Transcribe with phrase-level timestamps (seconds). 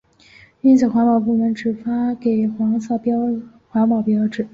[0.61, 2.99] 因此环保部门只发给黄色
[3.69, 4.47] 环保标志。